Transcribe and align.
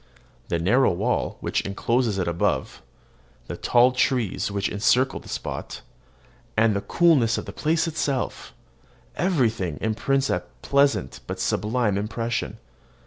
The 0.47 0.57
narrow 0.57 0.91
wall 0.91 1.37
which 1.41 1.61
encloses 1.61 2.17
it 2.17 2.27
above, 2.27 2.81
the 3.45 3.55
tall 3.55 3.91
trees 3.91 4.49
which 4.49 4.67
encircle 4.67 5.19
the 5.19 5.29
spot, 5.29 5.81
and 6.57 6.75
the 6.75 6.81
coolness 6.81 7.37
of 7.37 7.45
the 7.45 7.53
place 7.53 7.87
itself, 7.87 8.51
everything 9.15 9.77
imparts 9.79 10.31
a 10.31 10.41
pleasant 10.63 11.19
but 11.27 11.39
sublime 11.39 11.99
impression. 11.99 12.57